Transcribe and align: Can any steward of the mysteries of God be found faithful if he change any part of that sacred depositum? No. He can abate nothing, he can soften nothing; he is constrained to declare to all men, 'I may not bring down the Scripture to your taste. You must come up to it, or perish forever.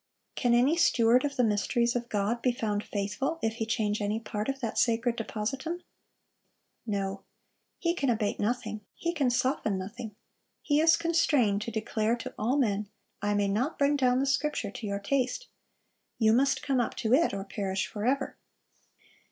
Can 0.33 0.55
any 0.55 0.77
steward 0.77 1.23
of 1.23 1.35
the 1.35 1.43
mysteries 1.43 1.95
of 1.95 2.09
God 2.09 2.41
be 2.41 2.51
found 2.51 2.83
faithful 2.83 3.37
if 3.43 3.57
he 3.57 3.67
change 3.67 4.01
any 4.01 4.19
part 4.19 4.49
of 4.49 4.59
that 4.59 4.79
sacred 4.79 5.15
depositum? 5.15 5.83
No. 6.87 7.21
He 7.77 7.93
can 7.93 8.09
abate 8.09 8.39
nothing, 8.39 8.81
he 8.95 9.13
can 9.13 9.29
soften 9.29 9.77
nothing; 9.77 10.15
he 10.63 10.79
is 10.79 10.97
constrained 10.97 11.61
to 11.61 11.71
declare 11.71 12.15
to 12.15 12.33
all 12.35 12.57
men, 12.57 12.89
'I 13.21 13.33
may 13.35 13.47
not 13.47 13.77
bring 13.77 13.95
down 13.95 14.17
the 14.17 14.25
Scripture 14.25 14.71
to 14.71 14.87
your 14.87 14.97
taste. 14.97 15.49
You 16.17 16.33
must 16.33 16.63
come 16.63 16.79
up 16.79 16.95
to 16.95 17.13
it, 17.13 17.31
or 17.31 17.43
perish 17.43 17.85
forever. 17.85 18.39